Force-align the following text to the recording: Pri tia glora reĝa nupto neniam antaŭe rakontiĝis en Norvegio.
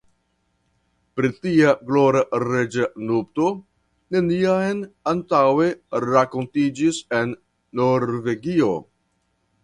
Pri 1.17 1.29
tia 1.41 1.73
glora 1.89 2.21
reĝa 2.43 2.87
nupto 3.09 3.49
neniam 4.15 4.81
antaŭe 5.11 5.67
rakontiĝis 6.05 7.01
en 7.19 7.35
Norvegio. 7.81 8.71